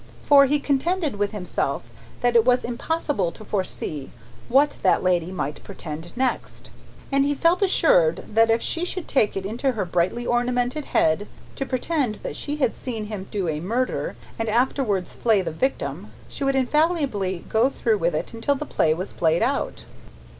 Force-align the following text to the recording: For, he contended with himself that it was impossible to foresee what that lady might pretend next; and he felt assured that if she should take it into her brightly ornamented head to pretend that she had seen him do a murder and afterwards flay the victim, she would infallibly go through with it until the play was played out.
For, 0.23 0.47
he 0.47 0.59
contended 0.59 1.17
with 1.17 1.31
himself 1.31 1.83
that 2.21 2.35
it 2.35 2.43
was 2.43 2.65
impossible 2.65 3.31
to 3.33 3.45
foresee 3.45 4.09
what 4.49 4.81
that 4.81 5.03
lady 5.03 5.31
might 5.31 5.63
pretend 5.63 6.11
next; 6.17 6.71
and 7.11 7.23
he 7.23 7.35
felt 7.35 7.61
assured 7.61 8.25
that 8.33 8.49
if 8.49 8.63
she 8.63 8.83
should 8.83 9.07
take 9.07 9.37
it 9.37 9.45
into 9.45 9.73
her 9.73 9.85
brightly 9.85 10.25
ornamented 10.25 10.85
head 10.85 11.27
to 11.55 11.67
pretend 11.67 12.15
that 12.23 12.35
she 12.35 12.55
had 12.55 12.75
seen 12.75 13.05
him 13.13 13.27
do 13.29 13.47
a 13.47 13.59
murder 13.59 14.15
and 14.39 14.49
afterwards 14.49 15.13
flay 15.13 15.43
the 15.43 15.51
victim, 15.51 16.09
she 16.27 16.43
would 16.43 16.55
infallibly 16.55 17.45
go 17.47 17.69
through 17.69 17.99
with 17.99 18.15
it 18.15 18.33
until 18.33 18.55
the 18.55 18.65
play 18.65 18.95
was 18.95 19.13
played 19.13 19.43
out. 19.43 19.85